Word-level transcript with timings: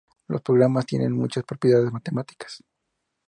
Los 0.27 0.41
programas 0.41 0.87
tienen 0.87 1.11
muchas 1.11 1.43
propiedades 1.43 1.91
matemáticas. 1.93 2.63